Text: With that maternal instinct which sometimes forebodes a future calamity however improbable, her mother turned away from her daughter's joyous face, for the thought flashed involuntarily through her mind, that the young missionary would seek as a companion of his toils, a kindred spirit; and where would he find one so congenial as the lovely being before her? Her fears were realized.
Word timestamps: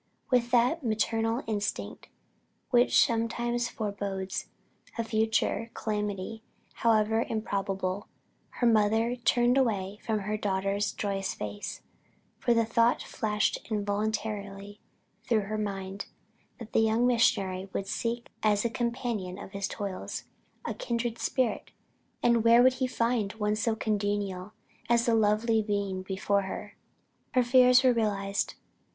With 0.31 0.49
that 0.49 0.83
maternal 0.83 1.43
instinct 1.45 2.09
which 2.71 3.05
sometimes 3.05 3.69
forebodes 3.69 4.47
a 4.97 5.03
future 5.03 5.69
calamity 5.75 6.41
however 6.73 7.23
improbable, 7.29 8.07
her 8.53 8.65
mother 8.65 9.15
turned 9.15 9.59
away 9.59 9.99
from 10.03 10.21
her 10.21 10.37
daughter's 10.37 10.91
joyous 10.91 11.35
face, 11.35 11.83
for 12.39 12.55
the 12.55 12.65
thought 12.65 13.03
flashed 13.03 13.59
involuntarily 13.69 14.79
through 15.29 15.41
her 15.41 15.57
mind, 15.59 16.07
that 16.57 16.73
the 16.73 16.79
young 16.79 17.05
missionary 17.05 17.69
would 17.71 17.85
seek 17.85 18.29
as 18.41 18.65
a 18.65 18.71
companion 18.71 19.37
of 19.37 19.51
his 19.51 19.67
toils, 19.67 20.23
a 20.65 20.73
kindred 20.73 21.19
spirit; 21.19 21.69
and 22.23 22.43
where 22.43 22.63
would 22.63 22.73
he 22.81 22.87
find 22.87 23.33
one 23.33 23.55
so 23.55 23.75
congenial 23.75 24.53
as 24.89 25.05
the 25.05 25.13
lovely 25.13 25.61
being 25.61 26.01
before 26.01 26.41
her? 26.41 26.75
Her 27.33 27.43
fears 27.43 27.83
were 27.83 27.93
realized. 27.93 28.55